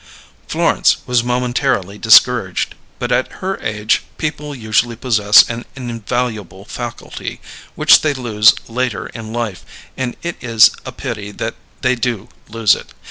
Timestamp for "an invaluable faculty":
5.47-7.39